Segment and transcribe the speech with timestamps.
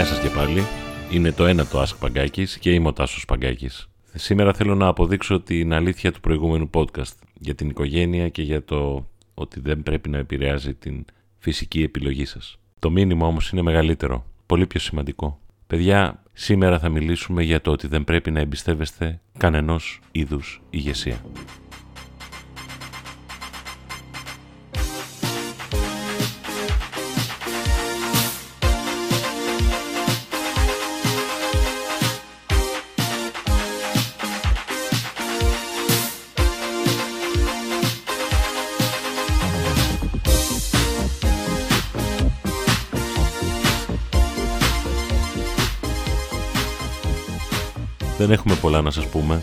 [0.00, 0.62] Γεια σας και πάλι.
[1.12, 3.88] Είναι το ένα το Ask Παγκάκης και είμαι ο Τάσος Παγκάκης.
[4.14, 9.08] Σήμερα θέλω να αποδείξω την αλήθεια του προηγούμενου podcast για την οικογένεια και για το
[9.34, 11.04] ότι δεν πρέπει να επηρεάζει την
[11.38, 12.58] φυσική επιλογή σας.
[12.78, 15.40] Το μήνυμα όμως είναι μεγαλύτερο, πολύ πιο σημαντικό.
[15.66, 21.20] Παιδιά, σήμερα θα μιλήσουμε για το ότι δεν πρέπει να εμπιστεύεστε κανενός είδους ηγεσία.
[48.20, 49.42] Δεν έχουμε πολλά να σας πούμε.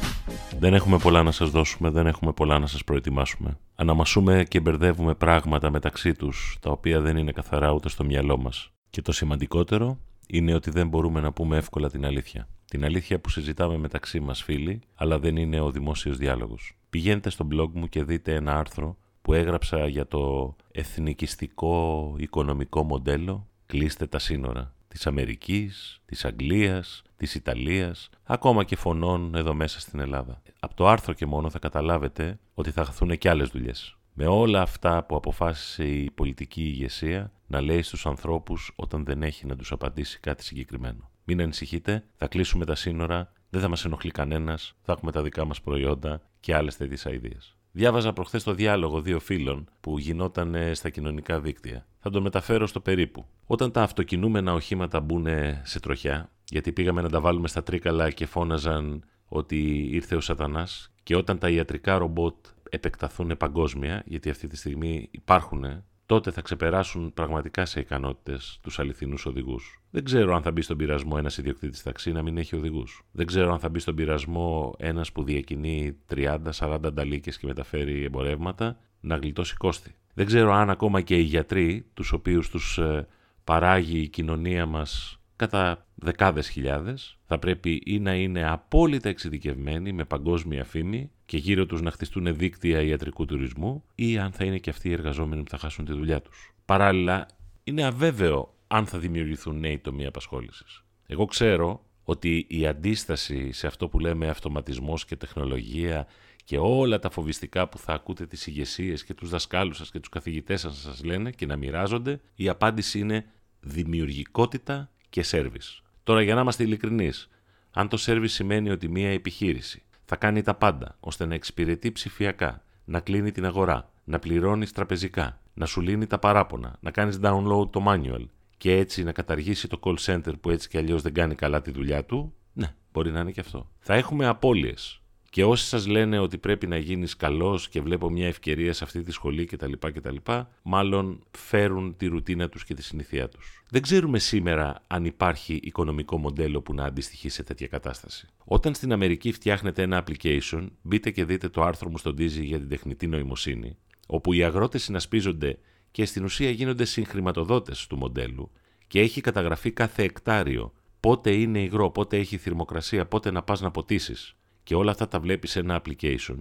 [0.59, 3.57] Δεν έχουμε πολλά να σας δώσουμε, δεν έχουμε πολλά να σας προετοιμάσουμε.
[3.75, 8.71] Αναμασούμε και μπερδεύουμε πράγματα μεταξύ τους, τα οποία δεν είναι καθαρά ούτε στο μυαλό μας.
[8.89, 12.47] Και το σημαντικότερο είναι ότι δεν μπορούμε να πούμε εύκολα την αλήθεια.
[12.65, 16.77] Την αλήθεια που συζητάμε μεταξύ μας φίλοι, αλλά δεν είναι ο δημόσιος διάλογος.
[16.89, 23.47] Πηγαίνετε στο blog μου και δείτε ένα άρθρο που έγραψα για το εθνικιστικό οικονομικό μοντέλο
[23.65, 29.99] «Κλείστε τα σύνορα» της Αμερικής, της Αγγλίας, της Ιταλίας, ακόμα και φωνών εδώ μέσα στην
[29.99, 30.41] Ελλάδα.
[30.59, 33.97] Από το άρθρο και μόνο θα καταλάβετε ότι θα χαθούν και άλλες δουλειές.
[34.13, 39.45] Με όλα αυτά που αποφάσισε η πολιτική ηγεσία να λέει στους ανθρώπους όταν δεν έχει
[39.45, 41.09] να τους απαντήσει κάτι συγκεκριμένο.
[41.23, 45.45] Μην ανησυχείτε, θα κλείσουμε τα σύνορα, δεν θα μας ενοχλεί κανένας, θα έχουμε τα δικά
[45.45, 47.56] μας προϊόντα και άλλες τέτοιες αηδίες.
[47.77, 51.87] Διάβαζα προχθές το διάλογο δύο φίλων που γινόταν στα κοινωνικά δίκτυα.
[51.99, 53.25] Θα το μεταφέρω στο περίπου.
[53.45, 55.27] Όταν τα αυτοκινούμενα οχήματα μπουν
[55.63, 60.93] σε τροχιά, γιατί πήγαμε να τα βάλουμε στα τρίκαλα και φώναζαν ότι ήρθε ο σατανάς
[61.03, 62.35] και όταν τα ιατρικά ρομπότ
[62.69, 69.25] επεκταθούν παγκόσμια, γιατί αυτή τη στιγμή υπάρχουν, τότε θα ξεπεράσουν πραγματικά σε ικανότητες τους αληθινούς
[69.25, 69.81] οδηγούς.
[69.91, 73.03] Δεν ξέρω αν θα μπει στον πειρασμό ένας ιδιοκτήτης ταξί να μην έχει οδηγούς.
[73.11, 78.77] Δεν ξέρω αν θα μπει στον πειρασμό ένας που διακινεί 30-40 ανταλίκες και μεταφέρει εμπορεύματα
[78.99, 79.95] να γλιτώσει κόστη.
[80.13, 83.07] Δεν ξέρω αν ακόμα και οι γιατροί, τους οποίους τους ε,
[83.43, 87.17] παράγει η κοινωνία μας κατά δεκάδες χιλιάδες.
[87.25, 92.35] Θα πρέπει ή να είναι απόλυτα εξειδικευμένοι με παγκόσμια φήμη και γύρω τους να χτιστούν
[92.35, 95.93] δίκτυα ιατρικού τουρισμού ή αν θα είναι και αυτοί οι εργαζόμενοι που θα χάσουν τη
[95.93, 96.53] δουλειά τους.
[96.65, 97.27] Παράλληλα,
[97.63, 100.83] είναι αβέβαιο αν θα δημιουργηθούν νέοι τομεί απασχόλησης.
[101.07, 106.07] Εγώ ξέρω ότι η αντίσταση σε αυτό που λέμε αυτοματισμός και τεχνολογία
[106.43, 110.09] και όλα τα φοβιστικά που θα ακούτε τις ηγεσίες και τους δασκάλους σας και τους
[110.09, 113.25] καθηγητές σας να σας λένε και να μοιράζονται, η απάντηση είναι
[113.59, 115.81] δημιουργικότητα και service.
[116.03, 117.29] Τώρα για να είμαστε ειλικρινείς,
[117.71, 122.63] αν το service σημαίνει ότι μια επιχείρηση θα κάνει τα πάντα ώστε να εξυπηρετεί ψηφιακά,
[122.85, 127.69] να κλείνει την αγορά, να πληρώνει τραπεζικά, να σου λύνει τα παράπονα, να κάνεις download
[127.69, 128.25] το manual
[128.57, 131.71] και έτσι να καταργήσει το call center που έτσι κι αλλιώς δεν κάνει καλά τη
[131.71, 133.69] δουλειά του, ναι, μπορεί να είναι και αυτό.
[133.79, 138.27] Θα έχουμε απώλειες και όσοι σας λένε ότι πρέπει να γίνεις καλός και βλέπω μια
[138.27, 139.71] ευκαιρία σε αυτή τη σχολή κτλ.
[139.79, 140.15] κτλ
[140.61, 143.63] μάλλον φέρουν τη ρουτίνα τους και τη συνηθία τους.
[143.69, 148.27] Δεν ξέρουμε σήμερα αν υπάρχει οικονομικό μοντέλο που να αντιστοιχεί σε τέτοια κατάσταση.
[148.45, 152.59] Όταν στην Αμερική φτιάχνετε ένα application, μπείτε και δείτε το άρθρο μου στον Dizzy για
[152.59, 153.77] την τεχνητή νοημοσύνη,
[154.07, 155.59] όπου οι αγρότες συνασπίζονται
[155.91, 158.51] και στην ουσία γίνονται συγχρηματοδότες του μοντέλου
[158.87, 163.71] και έχει καταγραφεί κάθε εκτάριο πότε είναι υγρό, πότε έχει θερμοκρασία, πότε να πας να
[163.71, 164.35] ποτίσεις
[164.67, 166.35] και όλα αυτά τα βλέπεις σε ένα application,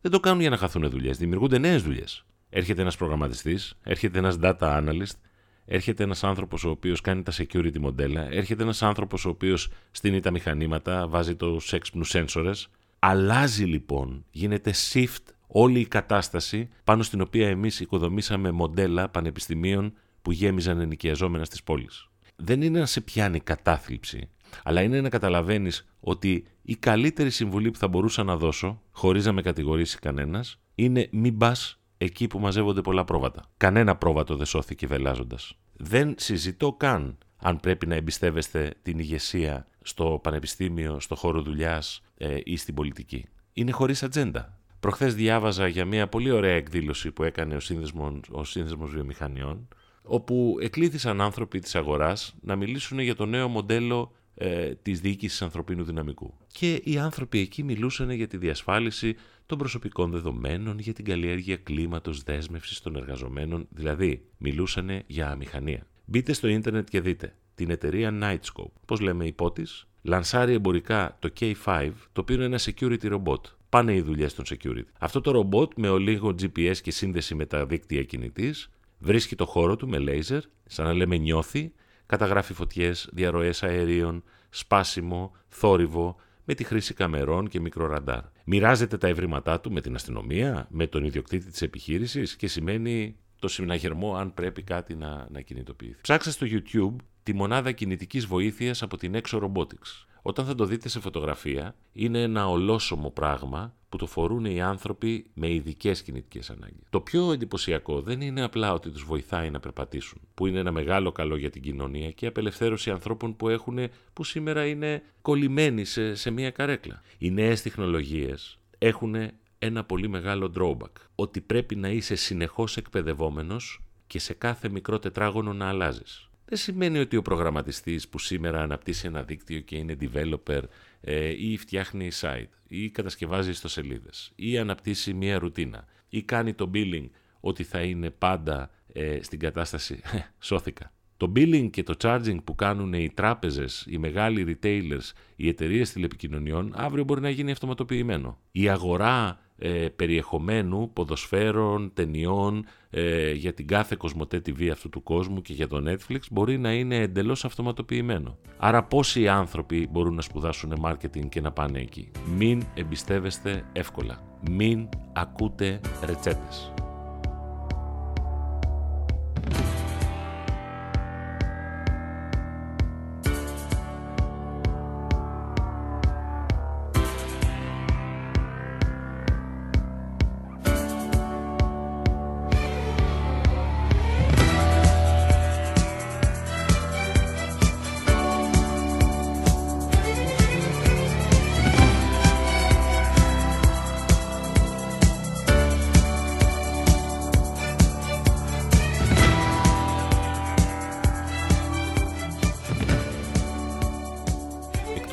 [0.00, 1.18] δεν το κάνουν για να χαθούν δουλειές.
[1.18, 2.24] Δημιουργούνται νέες δουλειές.
[2.50, 5.18] Έρχεται ένας προγραμματιστής, έρχεται ένας data analyst,
[5.64, 10.20] έρχεται ένας άνθρωπος ο οποίος κάνει τα security μοντέλα, έρχεται ένας άνθρωπος ο οποίος στείνει
[10.20, 12.54] τα μηχανήματα, βάζει του έξυπνου sensors.
[12.98, 19.92] Αλλάζει λοιπόν, γίνεται shift όλη η κατάσταση πάνω στην οποία εμείς οικοδομήσαμε μοντέλα πανεπιστημίων
[20.22, 22.08] που γέμιζαν ενοικιαζόμενα στις πόλεις.
[22.36, 24.28] Δεν είναι να σε πιάνει κατάθλιψη
[24.64, 29.32] αλλά είναι να καταλαβαίνεις ότι η καλύτερη συμβουλή που θα μπορούσα να δώσω, χωρίς να
[29.32, 33.44] με κατηγορήσει κανένας, είναι μην πας εκεί που μαζεύονται πολλά πρόβατα.
[33.56, 35.54] Κανένα πρόβατο δεν σώθηκε βελάζοντας.
[35.76, 42.36] Δεν συζητώ καν αν πρέπει να εμπιστεύεστε την ηγεσία στο πανεπιστήμιο, στο χώρο δουλειάς ε,
[42.44, 43.26] ή στην πολιτική.
[43.52, 44.58] Είναι χωρίς ατζέντα.
[44.80, 49.68] Προχθές διάβαζα για μια πολύ ωραία εκδήλωση που έκανε ο Σύνδεσμος, ο Σύνδεσμος Βιομηχανιών,
[50.02, 54.12] όπου εκλήθησαν άνθρωποι της αγοράς να μιλήσουν για το νέο μοντέλο
[54.42, 56.34] ε, της διοίκησης ανθρωπίνου δυναμικού.
[56.52, 59.16] Και οι άνθρωποι εκεί μιλούσαν για τη διασφάλιση
[59.46, 65.86] των προσωπικών δεδομένων, για την καλλιέργεια κλίματος δέσμευσης των εργαζομένων, δηλαδή μιλούσαν για αμηχανία.
[66.04, 68.72] Μπείτε στο ίντερνετ και δείτε την εταιρεία Nightscope.
[68.86, 73.40] Πώς λέμε υπότης, λανσάρει εμπορικά το K5, το οποίο είναι ένα security robot.
[73.68, 74.84] Πάνε οι δουλειές των security.
[74.98, 79.76] Αυτό το ρομπότ με ολίγο GPS και σύνδεση με τα δίκτυα κινητής βρίσκει το χώρο
[79.76, 81.72] του με laser, σαν να λέμε νιώθει,
[82.10, 88.22] καταγράφει φωτιές, διαρροές αερίων, σπάσιμο, θόρυβο, με τη χρήση καμερών και μικροραντάρ.
[88.44, 93.48] Μοιράζεται τα ευρήματά του με την αστυνομία, με τον ιδιοκτήτη της επιχείρησης και σημαίνει το
[93.48, 96.00] συναγερμό αν πρέπει κάτι να, να κινητοποιηθεί.
[96.00, 100.06] Ψάξτε στο YouTube τη μονάδα κινητικής βοήθειας από την Exo Robotics.
[100.22, 105.26] Όταν θα το δείτε σε φωτογραφία, είναι ένα ολόσωμο πράγμα που το φορούν οι άνθρωποι
[105.34, 106.86] με ειδικές κινητικές ανάγκες.
[106.90, 111.12] Το πιο εντυπωσιακό δεν είναι απλά ότι τους βοηθάει να περπατήσουν, που είναι ένα μεγάλο
[111.12, 113.78] καλό για την κοινωνία και απελευθέρωση ανθρώπων που, έχουν,
[114.12, 117.02] που σήμερα είναι κολλημένοι σε, σε μια καρέκλα.
[117.18, 119.14] Οι νέες τεχνολογίες έχουν
[119.58, 125.52] ένα πολύ μεγάλο drawback, ότι πρέπει να είσαι συνεχώς εκπαιδευόμενος και σε κάθε μικρό τετράγωνο
[125.52, 130.62] να αλλάζεις δεν σημαίνει ότι ο προγραμματιστής που σήμερα αναπτύσσει ένα δίκτυο και είναι developer
[131.00, 137.08] ε, ή φτιάχνει site ή κατασκευάζει ιστοσελίδες ή αναπτύσσει μια ρουτίνα ή κάνει το billing
[137.40, 140.00] ότι θα είναι πάντα ε, στην κατάσταση
[140.38, 140.92] σώθηκα.
[141.20, 146.72] Το billing και το charging που κάνουν οι τράπεζες, οι μεγάλοι retailers, οι εταιρείες τηλεπικοινωνιών,
[146.76, 148.38] αύριο μπορεί να γίνει αυτοματοποιημένο.
[148.52, 155.40] Η αγορά ε, περιεχομένου, ποδοσφαίρων, ταινιών ε, για την κάθε Κοσμοτέ TV αυτού του κόσμου
[155.42, 158.38] και για το Netflix μπορεί να είναι εντελώς αυτοματοποιημένο.
[158.58, 164.38] Άρα πόσοι άνθρωποι μπορούν να σπουδάσουν marketing και να πάνε εκεί; Μην εμπιστεύεστε εύκολα.
[164.50, 166.72] Μην ακούτε ρετσέτες.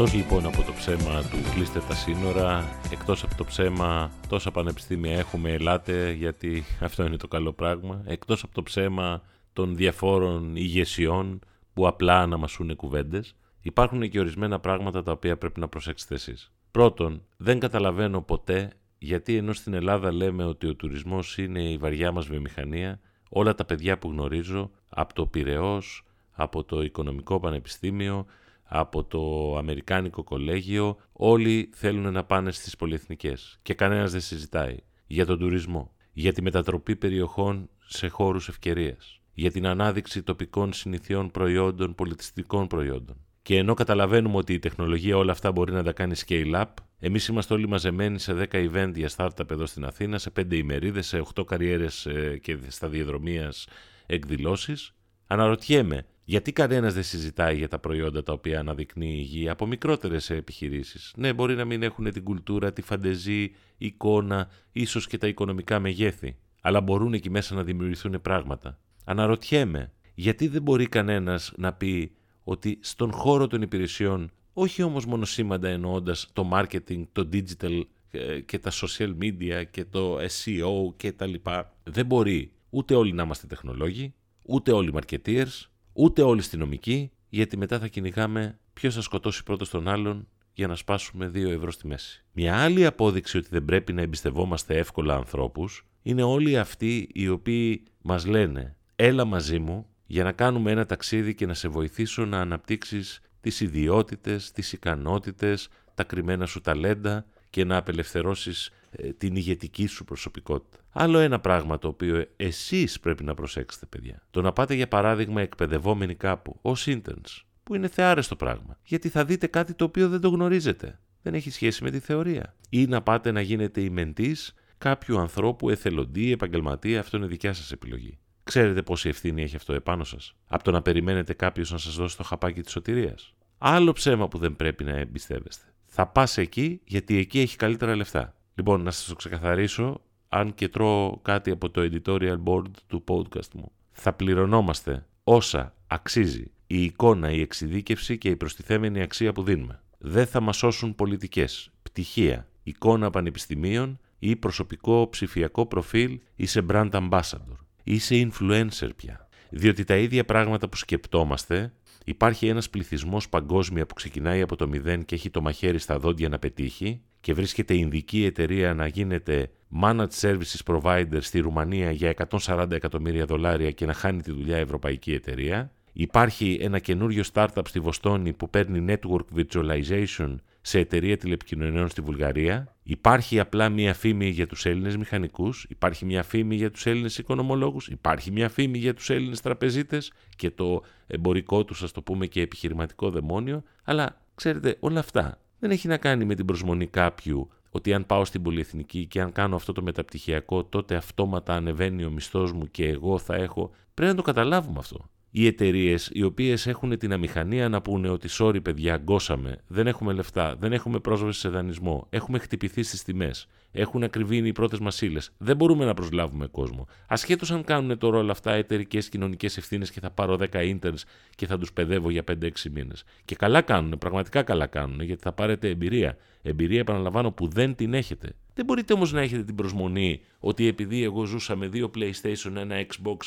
[0.07, 5.18] Εκτός λοιπόν από το ψέμα του κλείστε τα σύνορα, εκτός από το ψέμα τόσα πανεπιστήμια
[5.18, 9.21] έχουμε, ελάτε γιατί αυτό είναι το καλό πράγμα, εκτός από το ψέμα
[9.54, 11.39] των διαφόρων ηγεσιών
[11.74, 16.51] που απλά αναμασούν κουβέντες, υπάρχουν και ορισμένα πράγματα τα οποία πρέπει να προσέξετε εσείς.
[16.71, 22.12] Πρώτον, δεν καταλαβαίνω ποτέ γιατί ενώ στην Ελλάδα λέμε ότι ο τουρισμός είναι η βαριά
[22.12, 23.00] μας βιομηχανία,
[23.30, 28.25] όλα τα παιδιά που γνωρίζω από το Πυραιός, από το Οικονομικό Πανεπιστήμιο,
[28.68, 34.78] από το Αμερικάνικο Κολέγιο, όλοι θέλουν να πάνε στις πολυεθνικές και κανένας δεν συζητάει
[35.08, 41.31] για τον τουρισμό, για τη μετατροπή περιοχών σε χώρους ευκαιρίας, για την ανάδειξη τοπικών συνηθιών
[41.31, 43.16] προϊόντων, πολιτιστικών προϊόντων.
[43.42, 46.66] Και ενώ καταλαβαίνουμε ότι η τεχνολογία όλα αυτά μπορεί να τα κάνει scale-up,
[47.00, 51.07] εμείς είμαστε όλοι μαζεμένοι σε 10 event για startup εδώ στην Αθήνα, σε 5 ημερίδες,
[51.07, 53.68] σε 8 καριέρες ε, και σταδιοδρομίας
[54.06, 54.92] εκδηλώσεις.
[55.28, 60.30] Αναρωτιέμαι, γιατί κανένας δεν συζητάει για τα προϊόντα τα οποία αναδεικνύει η γη από μικρότερες
[60.30, 65.80] επιχειρήσεις; Ναι, μπορεί να μην έχουν την κουλτούρα, τη φαντεζή, εικόνα, ίσως και τα οικονομικά
[65.80, 66.38] μεγέθη.
[66.62, 68.80] Αλλά μπορούν εκεί μέσα να δημιουργηθούν πράγματα.
[69.06, 72.12] Αναρωτιέμαι, γιατί δεν μπορεί κανένας να πει
[72.44, 77.81] ότι στον χώρο των υπηρεσιών, όχι όμως μόνο σήμαντα εννοώντας το marketing, το digital
[78.12, 83.14] ε, και τα social media και το SEO και τα λοιπά, δεν μπορεί ούτε όλοι
[83.14, 89.01] να είμαστε τεχνολόγοι, ούτε όλοι marketeers, ούτε όλοι αστυνομικοί, γιατί μετά θα κυνηγάμε ποιος θα
[89.01, 92.25] σκοτώσει πρώτος τον άλλον για να σπάσουμε 2 ευρώ στη μέση.
[92.31, 97.83] Μια άλλη απόδειξη ότι δεν πρέπει να εμπιστευόμαστε εύκολα ανθρώπους είναι όλοι αυτοί οι οποίοι
[98.01, 102.39] μας λένε έλα μαζί μου για να κάνουμε ένα ταξίδι και να σε βοηθήσω να
[102.39, 108.71] αναπτύξεις τις ιδιότητες, τις ικανότητες, τα κρυμμένα σου ταλέντα και να απελευθερώσεις ε,
[109.18, 110.78] την ηγετική σου προσωπικότητα.
[110.92, 114.26] Άλλο ένα πράγμα το οποίο εσείς πρέπει να προσέξετε παιδιά.
[114.32, 119.26] Το να πάτε για παράδειγμα εκπαιδευόμενοι κάπου ως interns που είναι θεάρεστο πράγμα γιατί θα
[119.26, 121.00] δείτε κάτι το οποίο δεν το γνωρίζετε.
[121.22, 122.56] Δεν έχει σχέση με τη θεωρία.
[122.70, 127.72] Ή να πάτε να γίνετε η μεντής κάποιου ανθρώπου εθελοντή, επαγγελματία, αυτό είναι δικιά σας
[127.72, 128.18] επιλογή.
[128.44, 132.18] Ξέρετε πόση ευθύνη έχει αυτό επάνω σας, από το να περιμένετε κάποιος να σας δώσει
[132.18, 133.34] το χαπάκι της σωτηρίας.
[133.58, 135.66] Άλλο ψέμα που δεν πρέπει να εμπιστεύεστε.
[135.86, 138.36] Θα πας εκεί γιατί εκεί έχει καλύτερα λεφτά.
[138.57, 143.49] Λοιπόν, να σας το ξεκαθαρίσω, αν και τρώω κάτι από το editorial board του podcast
[143.54, 143.71] μου.
[143.92, 149.81] Θα πληρωνόμαστε όσα αξίζει η εικόνα, η εξειδίκευση και η προστιθέμενη αξία που δίνουμε.
[149.97, 156.90] Δεν θα μας σώσουν πολιτικές, πτυχία, εικόνα πανεπιστημίων ή προσωπικό ψηφιακό προφίλ ή σε brand
[156.92, 159.28] ambassador ή σε influencer πια.
[159.49, 161.73] Διότι τα ίδια πράγματα που σκεπτόμαστε
[162.09, 166.30] Υπάρχει ένας πληθυσμός παγκόσμια που ξεκινάει από το μηδέν και έχει το μαχαίρι στα δόντια
[166.30, 169.50] να πετύχει και βρίσκεται η Ινδική εταιρεία να γίνεται
[169.81, 174.62] managed services provider στη Ρουμανία για 140 εκατομμύρια δολάρια και να χάνει τη δουλειά η
[174.62, 175.71] Ευρωπαϊκή εταιρεία.
[175.94, 182.76] Υπάρχει ένα καινούριο startup στη Βοστόνη που παίρνει network virtualization σε εταιρεία τηλεπικοινωνιών στη Βουλγαρία.
[182.83, 187.88] Υπάρχει απλά μια φήμη για τους Έλληνες μηχανικούς, υπάρχει μια φήμη για τους Έλληνες οικονομολόγους,
[187.88, 192.42] υπάρχει μια φήμη για τους Έλληνες τραπεζίτες και το εμπορικό τους, ας το πούμε, και
[192.42, 197.94] επιχειρηματικό δαιμόνιο, αλλά ξέρετε όλα αυτά δεν έχει να κάνει με την προσμονή κάποιου ότι
[197.94, 202.52] αν πάω στην πολυεθνική και αν κάνω αυτό το μεταπτυχιακό, τότε αυτόματα ανεβαίνει ο μισθός
[202.52, 203.71] μου και εγώ θα έχω.
[203.94, 205.09] Πρέπει να το καταλάβουμε αυτό.
[205.31, 210.14] Οι εταιρείες οι οποίες έχουν την αμηχανία να πούνε ότι sorry παιδιά, αγκώσαμε, δεν έχουμε
[210.14, 215.02] λεφτά, δεν έχουμε πρόσβαση σε δανεισμό, έχουμε χτυπηθεί στις τιμές, έχουν ακριβήνει οι πρώτες μας
[215.02, 216.88] ύλε, δεν μπορούμε να προσλάβουμε κόσμο.
[217.07, 221.02] Ασχέτως αν κάνουν το ρόλο αυτά εταιρικές κοινωνικές ευθύνες και θα πάρω 10 interns
[221.36, 223.04] και θα τους παιδεύω για 5-6 μήνες.
[223.26, 226.18] Και καλά κάνουν, πραγματικά καλά κάνουν, γιατί θα πάρετε εμπειρία.
[226.42, 228.36] Εμπειρία, επαναλαμβάνω, που δεν την έχετε.
[228.54, 232.76] Δεν μπορείτε όμως να έχετε την προσμονή ότι επειδή εγώ ζούσα με δύο PlayStation, ένα
[232.76, 233.18] Xbox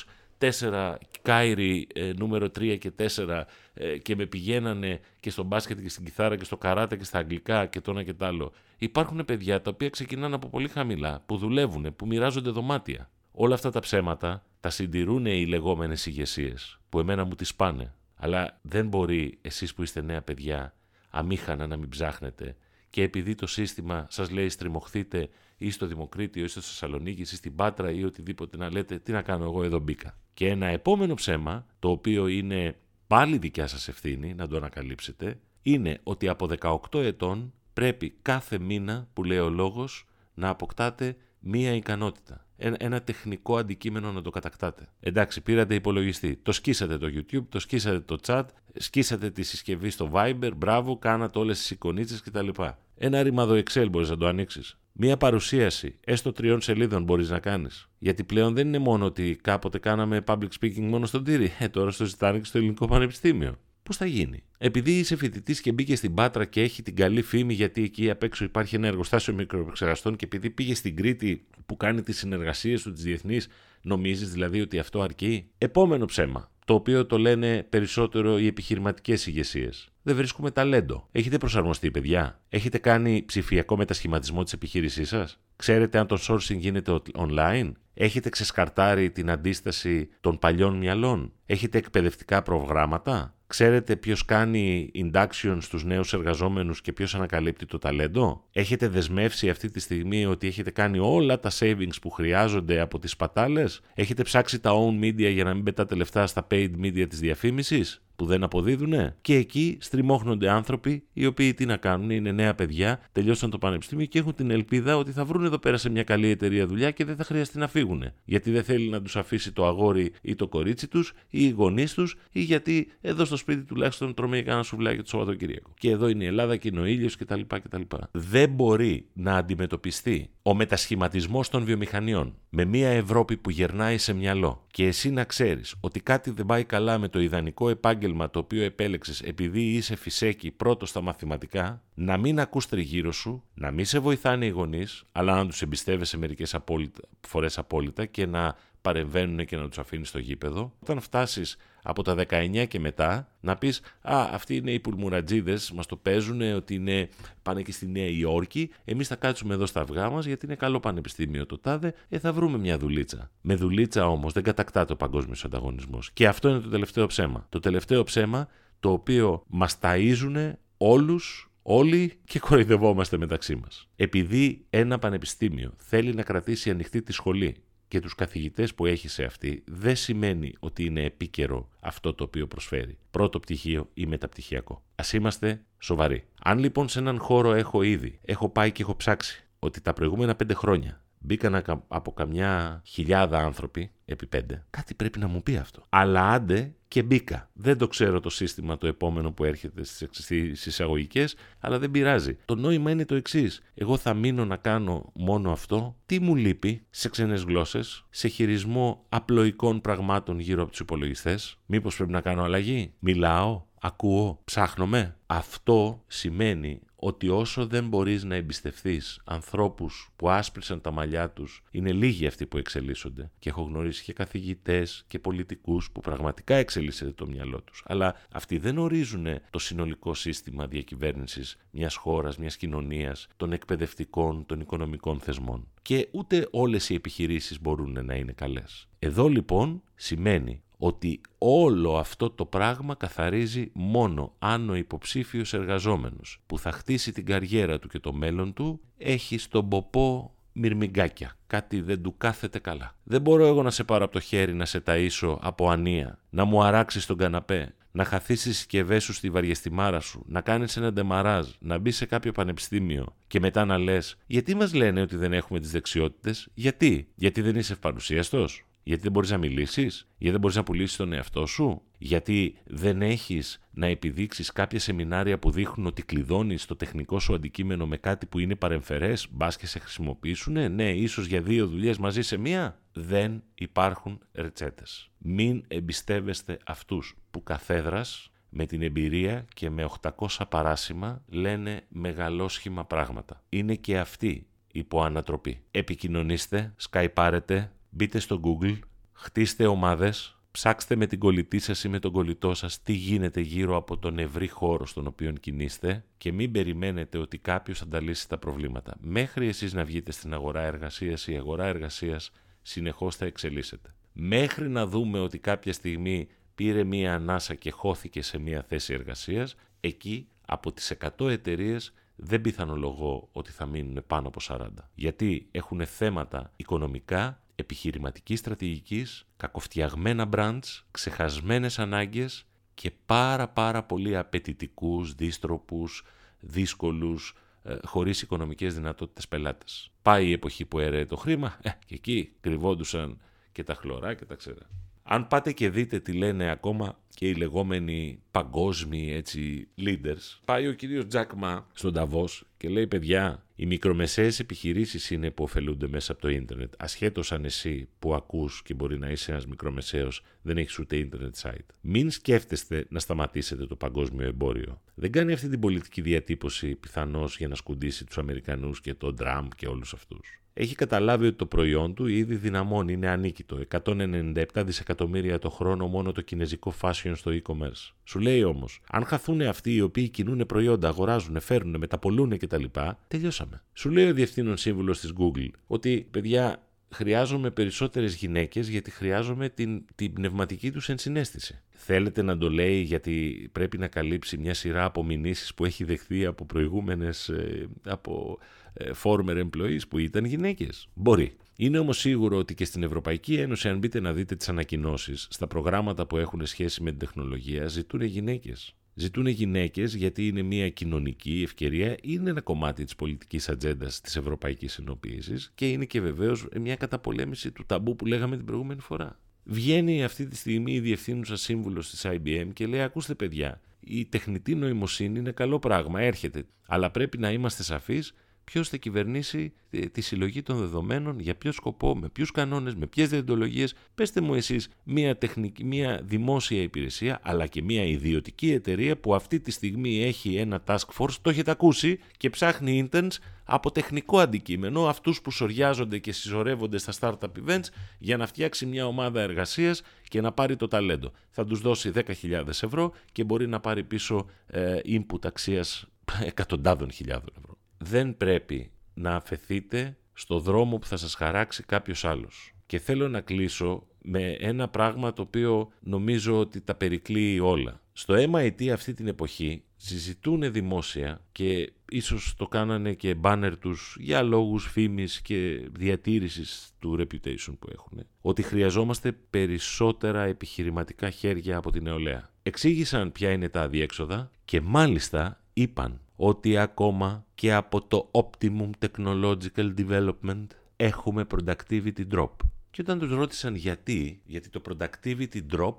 [0.40, 3.42] 4 Κάιρι ε, νούμερο 3 και 4
[3.74, 7.18] ε, και με πηγαίνανε και στο μπάσκετ και στην κιθάρα και στο καράτα και στα
[7.18, 8.52] αγγλικά και το ένα και το άλλο.
[8.78, 13.10] Υπάρχουν παιδιά τα οποία ξεκινάνε από πολύ χαμηλά, που δουλεύουν, που μοιράζονται δωμάτια.
[13.32, 17.94] Όλα αυτά τα ψέματα τα συντηρούν οι λεγόμενες ηγεσίες, που εμένα μου τις πάνε.
[18.16, 20.74] Αλλά δεν μπορεί εσείς που είστε νέα παιδιά
[21.10, 22.56] αμήχανα να μην ψάχνετε
[22.90, 27.54] και επειδή το σύστημα σας λέει στριμωχθείτε ή στο Δημοκρίτιο ή στο Θεσσαλονίκη ή στην
[27.54, 30.18] Πάτρα ή οτιδήποτε να λέτε τι να κάνω εγώ εδώ μπήκα.
[30.40, 36.00] Και ένα επόμενο ψέμα, το οποίο είναι πάλι δικιά σας ευθύνη να το ανακαλύψετε, είναι
[36.02, 42.46] ότι από 18 ετών πρέπει κάθε μήνα που λέει ο λόγος να αποκτάτε μία ικανότητα.
[42.56, 44.88] Ένα, τεχνικό αντικείμενο να το κατακτάτε.
[45.00, 46.36] Εντάξει, πήρατε υπολογιστή.
[46.36, 48.44] Το σκίσατε το YouTube, το σκίσατε το chat,
[48.74, 52.48] σκίσατε τη συσκευή στο Viber, μπράβο, κάνατε όλες τις εικονίτσες κτλ.
[52.96, 54.79] Ένα ρημάδο Excel μπορείς να το ανοίξεις.
[54.92, 57.88] Μία παρουσίαση, έστω τριών σελίδων μπορείς να κάνεις.
[57.98, 61.52] Γιατί πλέον δεν είναι μόνο ότι κάποτε κάναμε public speaking μόνο στον τύρι.
[61.58, 63.58] Ε, τώρα στο ζητάνε και στο ελληνικό πανεπιστήμιο.
[63.82, 67.54] Πώς θα γίνει; Επειδή είσαι φοιτητής και μπήκες στην Πάτρα και έχει την καλή φήμη,
[67.54, 72.02] γιατί εκεί απ' έξω υπάρχει ένα εργοστάσιο μικροεπεξεργαστών και επειδή πήγες στην Κρήτη που κάνει
[72.02, 73.40] τις συνεργασίες του τι διεθνεί,
[73.82, 79.88] νομίζεις δηλαδή ότι αυτό αρκεί; Επόμενο ψέμα, το οποίο το λένε περισσότερο οι επιχειρηματικές ηγεσίες.
[80.02, 81.08] Δεν βρίσκουμε ταλέντο.
[81.12, 87.00] Έχετε προσαρμοστεί, παιδιά; Έχετε κάνει ψηφιακό μετασχηματισμό της επιχείρησής σας; Ξέρετε αν το sourcing γίνεται
[87.16, 95.56] online; Έχετε ξεσκαρτάρει την αντίσταση των παλιών μυαλών; Έχετε εκπαιδευτικά προγράμματα; Ξέρετε ποιος κάνει induction
[95.60, 100.70] στους νέους εργαζόμενους και ποιος ανακαλύπτει το ταλέντο; Έχετε δεσμεύσει αυτή τη στιγμή ότι έχετε
[100.70, 105.44] κάνει όλα τα savings που χρειάζονται από τις πατάλες; Έχετε ψάξει τα own media για
[105.44, 110.50] να μην πετάτε λεφτά στα paid media της διαφήμισης; Που δεν αποδίδουν και εκεί στριμώχνονται
[110.50, 114.50] άνθρωποι οι οποίοι τι να κάνουν, είναι νέα παιδιά, τελειώσαν το πανεπιστήμιο και έχουν την
[114.50, 117.58] ελπίδα ότι θα βρουν εδώ πέρα σε μια καλή εταιρεία δουλειά και δεν θα χρειαστεί
[117.58, 118.04] να φύγουν.
[118.24, 121.94] Γιατί δεν θέλει να τους αφήσει το αγόρι ή το κορίτσι τους ή οι γονείς
[121.94, 125.72] τους ή γιατί εδώ στο σπίτι τουλάχιστον τρώμε κανένα σουβλάκι το Σαββατοκύριακο.
[125.78, 127.40] Και εδώ είναι η Ελλάδα και είναι ο ήλιος κτλ.
[127.46, 127.80] κτλ.
[128.10, 134.66] Δεν μπορεί να αντιμετωπιστεί ο μετασχηματισμός των βιομηχανιών με μια Ευρώπη που γερνάει σε μυαλό
[134.70, 138.62] και εσύ να ξέρεις ότι κάτι δεν πάει καλά με το ιδανικό επάγγελμα το οποίο
[138.62, 143.98] επέλεξες επειδή είσαι φυσέκι πρώτο στα μαθηματικά, να μην ακούς τριγύρω σου, να μην σε
[143.98, 149.56] βοηθάνε οι γονείς, αλλά να τους εμπιστεύεσαι μερικές απόλυτα, φορές απόλυτα και να παρεμβαίνουν και
[149.56, 150.72] να τους αφήνεις στο γήπεδο.
[150.80, 155.86] Όταν φτάσεις από τα 19 και μετά να πεις «Α, αυτοί είναι οι πουλμουρατζίδες, μας
[155.86, 157.08] το παίζουν ότι είναι,
[157.42, 160.80] πάνε και στη Νέα Υόρκη, εμείς θα κάτσουμε εδώ στα αυγά μας γιατί είναι καλό
[160.80, 163.30] πανεπιστήμιο το τάδε, ε, θα βρούμε μια δουλίτσα».
[163.40, 166.10] Με δουλίτσα όμως δεν κατακτάται ο παγκόσμιος ανταγωνισμός.
[166.12, 167.46] Και αυτό είναι το τελευταίο ψέμα.
[167.48, 168.48] Το τελευταίο ψέμα
[168.80, 173.88] το οποίο μας ταΐζουν όλους Όλοι και κοροϊδευόμαστε μεταξύ μας.
[173.96, 177.56] Επειδή ένα πανεπιστήμιο θέλει να κρατήσει ανοιχτή τη σχολή
[177.90, 182.46] και τους καθηγητές που έχει σε αυτή δεν σημαίνει ότι είναι επίκαιρο αυτό το οποίο
[182.46, 182.98] προσφέρει.
[183.10, 184.82] Πρώτο πτυχίο ή μεταπτυχιακό.
[184.94, 186.24] Ας είμαστε σοβαροί.
[186.42, 190.34] Αν λοιπόν σε έναν χώρο έχω ήδη, έχω πάει και έχω ψάξει ότι τα προηγούμενα
[190.34, 194.64] πέντε χρόνια μπήκαν από καμιά χιλιάδα άνθρωποι επί πέντε.
[194.70, 195.86] Κάτι πρέπει να μου πει αυτό.
[195.88, 197.50] Αλλά άντε και μπήκα.
[197.52, 202.38] Δεν το ξέρω το σύστημα το επόμενο που έρχεται στις εισαγωγικές, αλλά δεν πειράζει.
[202.44, 203.62] Το νόημα είναι το εξής.
[203.74, 205.96] Εγώ θα μείνω να κάνω μόνο αυτό.
[206.06, 211.96] Τι μου λείπει σε ξένες γλώσσες, σε χειρισμό απλοϊκών πραγμάτων γύρω από τους υπολογιστές; Μήπως
[211.96, 215.16] πρέπει να κάνω αλλαγή; Μιλάω, ακούω, ψάχνομαι.
[215.26, 221.92] Αυτό σημαίνει ότι όσο δεν μπορείς να εμπιστευθείς ανθρώπους που άσπρισαν τα μαλλιά τους, είναι
[221.92, 223.30] λίγοι αυτοί που εξελίσσονται.
[223.38, 227.82] Και έχω γνωρίσει και καθηγητές και πολιτικούς που πραγματικά εξελίσσεται το μυαλό τους.
[227.86, 234.60] Αλλά αυτοί δεν ορίζουν το συνολικό σύστημα διακυβέρνησης μιας χώρας, μιας κοινωνίας, των εκπαιδευτικών, των
[234.60, 235.68] οικονομικών θεσμών.
[235.82, 238.88] Και ούτε όλες οι επιχειρήσεις μπορούν να είναι καλές.
[238.98, 246.58] Εδώ λοιπόν σημαίνει ότι όλο αυτό το πράγμα καθαρίζει μόνο αν ο υποψήφιος εργαζόμενος που
[246.58, 251.36] θα χτίσει την καριέρα του και το μέλλον του έχει στον ποπό μυρμηγκάκια.
[251.46, 252.94] Κάτι δεν του κάθεται καλά.
[253.02, 256.44] Δεν μπορώ εγώ να σε πάρω από το χέρι να σε ταΐσω από ανία, να
[256.44, 260.92] μου αράξεις τον καναπέ, να χαθείς τις συσκευές σου στη βαριεστημάρα σου, να κάνεις ένα
[260.92, 265.32] ντεμαράζ, να μπεις σε κάποιο πανεπιστήμιο και μετά να λες: Γιατί μας λένε ότι δεν
[265.32, 268.46] έχουμε τις δεξιότητες, Γιατί, Γιατί δεν είσαι ευπαρουσίαστο,
[268.90, 273.02] Γιατί δεν μπορείς να μιλήσεις, Γιατί δεν μπορείς να πουλήσεις τον εαυτό σου, Γιατί δεν
[273.02, 278.26] έχεις να επιδείξεις κάποια σεμινάρια που δείχνουν ότι κλειδώνεις το τεχνικό σου αντικείμενο με κάτι
[278.26, 280.74] που είναι παρεμφερές, μπας και σε χρησιμοποιήσουν.
[280.74, 285.10] Ναι, ίσως για δύο δουλειές μαζί σε μία; Δεν υπάρχουν ρετσέτες.
[285.18, 293.42] Μην εμπιστεύεστε αυτούς που καθέδρας με την εμπειρία και με 800 παράσημα λένε μεγαλόσχημα πράγματα.
[293.48, 295.62] Είναι και αυτοί υπό ανατροπή.
[295.70, 298.78] Επικοινωνήστε, σκαϊπάρετε, μπείτε στο Google,
[299.12, 303.76] χτίστε ομάδες, ψάξτε με την κολλητή σας ή με τον κολλητό σας τι γίνεται γύρω
[303.76, 308.28] από τον ευρύ χώρο στον οποίο κινείστε και μην περιμένετε ότι κάποιος θα τα λύσει
[308.28, 308.94] τα προβλήματα.
[309.00, 312.30] Μέχρι εσείς να βγείτε στην αγορά εργασίας, η αγορά εργασίας
[312.62, 313.94] συνεχώς θα εξελίσσεται.
[314.12, 319.56] Μέχρι να δούμε ότι κάποια στιγμή πήρε μία ανάσα και χώθηκε σε μία θέση εργασίας,
[319.80, 324.68] εκεί από τις 100 εταιρείες δεν πιθανολογώ ότι θα μείνουν πάνω από 40.
[324.94, 335.14] Γιατί έχουν θέματα οικονομικά, επιχειρηματικής στρατηγικής, κακοφτιαγμένα brands, ξεχασμένες ανάγκες και πάρα πάρα πολύ απαιτητικούς,
[335.14, 336.04] δίστροπους,
[336.40, 339.90] δύσκολους, ε, χωρίς οικονομικές δυνατότητες πελάτες.
[340.02, 343.20] Πάει η εποχή που έρεε το χρήμα ε, και εκεί κρυβόντουσαν
[343.52, 344.70] και τα χλωρά και τα ξέρα.
[345.02, 350.72] Αν πάτε και δείτε τι λένε ακόμα και οι λεγόμενοι παγκόσμιοι έτσι leaders, πάει ο
[350.72, 356.12] κύριος Τζακ Μα στον Ταβός και λέει παιδιά οι μικρομεσαίες επιχειρήσεις είναι που ωφελούνται μέσα
[356.12, 360.56] από το ίντερνετ ασχέτως αν εσύ που ακούς και μπορεί να είσαι ένας μικρομεσαίος δεν
[360.56, 361.74] έχεις ούτε ίντερνετ site.
[361.80, 364.80] Μην σκέφτεστε να σταματήσετε το παγκόσμιο εμπόριο.
[364.94, 369.50] Δεν κάνει αυτή την πολιτική διατύπωση πιθανώς για να σκουντήσει τους Αμερικανούς και τον Τραμπ
[369.56, 373.60] και όλους αυτούς έχει καταλάβει ότι το προϊόν του ήδη δυναμώνει, είναι ανίκητο.
[373.84, 377.92] 197 δισεκατομμύρια το χρόνο μόνο το κινέζικο fashion στο e-commerce.
[378.04, 382.64] Σου λέει όμως, αν χαθούν αυτοί οι οποίοι κινούν προϊόντα, αγοράζουν, φέρνουν, μεταπολούν κτλ.,
[383.08, 383.62] τελειώσαμε.
[383.72, 389.84] Σου λέει ο διευθύνων σύμβουλος της Google ότι, παιδιά, χρειάζομαι περισσότερες γυναίκες γιατί χρειάζομαι την,
[389.94, 391.60] την πνευματική τους ενσυναίσθηση.
[391.70, 395.06] Θέλετε να το λέει γιατί πρέπει να καλύψει μια σειρά από
[395.54, 398.38] που έχει δεχθεί από προηγούμενες, ε, από
[398.72, 401.36] ε, former employees που ήταν γυναίκες; Μπορεί.
[401.56, 405.46] Είναι όμως σίγουρο ότι και στην Ευρωπαϊκή Ένωση, αν μπείτε να δείτε τις ανακοινώσεις, στα
[405.46, 408.74] προγράμματα που έχουν σχέση με την τεχνολογία, ζητούν γυναίκες.
[408.94, 414.78] Ζητούν γυναίκες γιατί είναι μια κοινωνική ευκαιρία, είναι ένα κομμάτι της πολιτικής ατζέντας της Ευρωπαϊκής
[414.78, 419.18] Ενοποίησης και είναι και βεβαίως μια καταπολέμηση του ταμπού που λέγαμε την προηγούμενη φορά.
[419.44, 424.54] Βγαίνει αυτή τη στιγμή η διευθύνουσα σύμβουλος της IBM και λέει: Ακούστε, παιδιά, η τεχνητή
[424.54, 426.46] νοημοσύνη είναι καλό πράγμα, έρχεται.
[426.66, 428.14] Αλλά πρέπει να είμαστε σαφείς
[428.52, 432.86] ποιος θα κυβερνήσει ε, τη συλλογή των δεδομένων, για ποιο σκοπό, με ποιους κανόνες, με
[432.86, 433.74] ποιες διοντολογίες.
[433.94, 439.40] Πετε μου εσείς μια, τεχνική, μια δημόσια υπηρεσία, αλλά και μια ιδιωτική εταιρεία που αυτή
[439.40, 444.86] τη στιγμή έχει ένα task force, το έχετε ακούσει και ψάχνει interns από τεχνικό αντικείμενο,
[444.86, 450.20] αυτούς που σοριάζονται και συσσωρεύονται στα startup events για να φτιάξει μια ομάδα εργασίας και
[450.20, 451.12] να πάρει το ταλέντο.
[451.30, 455.86] Θα τους δώσει 10.000 ευρώ και μπορεί να πάρει πίσω ε, input αξίας
[456.30, 462.54] εκατοντάδων χιλιάδων ευρώ δεν πρέπει να αφαιθείτε στο δρόμο που θα σας χαράξει κάποιος άλλος.
[462.66, 467.80] Και θέλω να κλείσω με ένα πράγμα το οποίο νομίζω ότι τα περικλείει όλα.
[467.92, 474.22] Στο MIT αυτή την εποχή συζητούν δημόσια και ίσως το κάνανε και μπάνερ τους για
[474.22, 481.82] λόγους φήμης και διατήρησης του reputation που έχουν, ότι χρειαζόμαστε περισσότερα επιχειρηματικά χέρια από την
[481.82, 482.30] νεολαία.
[482.42, 489.74] Εξήγησαν ποια είναι τα αδιέξοδα και μάλιστα είπαν ότι ακόμα και από το Optimum Technological
[489.76, 490.46] Development
[490.76, 492.30] έχουμε productivity drop.
[492.70, 495.74] Και όταν τους ρώτησαν γιατί, γιατί το productivity drop,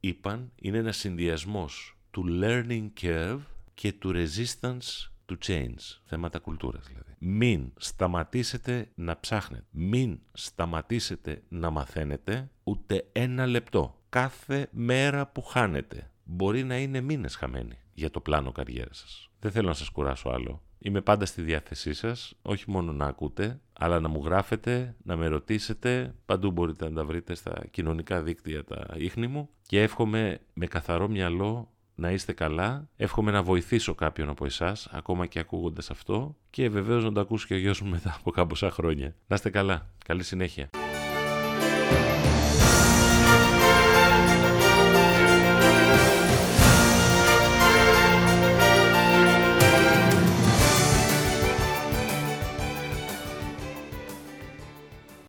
[0.00, 3.40] είπαν, είναι ένας συνδυασμός του learning curve
[3.74, 7.14] και του resistance to change, θέματα κουλτούρας δηλαδή.
[7.18, 14.00] Μην σταματήσετε να ψάχνετε, μην σταματήσετε να μαθαίνετε ούτε ένα λεπτό.
[14.08, 19.30] Κάθε μέρα που χάνετε μπορεί να είναι μήνες χαμένοι για το πλάνο καριέρας σας.
[19.40, 20.62] Δεν θέλω να σας κουράσω άλλο.
[20.78, 25.26] Είμαι πάντα στη διάθεσή σας, όχι μόνο να ακούτε, αλλά να μου γράφετε, να με
[25.26, 30.66] ρωτήσετε, παντού μπορείτε να τα βρείτε στα κοινωνικά δίκτυα τα ίχνη μου και εύχομαι με
[30.66, 36.36] καθαρό μυαλό να είστε καλά, εύχομαι να βοηθήσω κάποιον από εσάς, ακόμα και ακούγοντας αυτό
[36.50, 39.14] και βεβαίως να το ακούσει και ο γιος μου μετά από κάμποσα χρόνια.
[39.26, 40.70] Να είστε καλά, καλή συνέχεια.